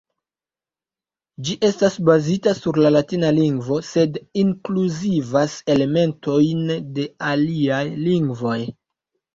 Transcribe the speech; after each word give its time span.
Ĝi 1.49 1.55
estas 1.67 1.97
bazita 2.09 2.55
sur 2.61 2.81
la 2.85 2.93
latina 2.95 3.31
lingvo, 3.41 3.79
sed 3.91 4.19
inkluzivas 4.45 5.61
elementojn 5.77 6.69
de 6.99 7.11
aliaj 7.35 7.85
lingvoj. 8.11 8.61